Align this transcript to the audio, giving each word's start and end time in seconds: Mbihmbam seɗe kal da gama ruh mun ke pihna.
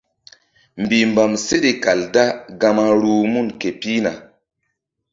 Mbihmbam 0.83 1.33
seɗe 1.45 1.71
kal 1.83 2.01
da 2.13 2.23
gama 2.59 2.83
ruh 3.01 3.23
mun 3.31 3.47
ke 3.59 3.69
pihna. 3.81 4.11